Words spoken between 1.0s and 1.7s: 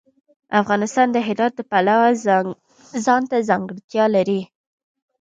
د هرات د